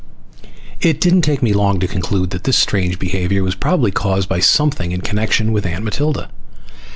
[0.81, 4.39] It didn't take me long to conclude that this strange behavior was probably caused by
[4.39, 6.27] something in connection with Aunt Matilda.